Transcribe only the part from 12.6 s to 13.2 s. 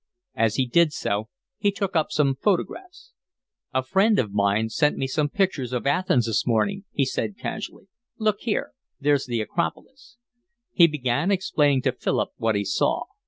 saw.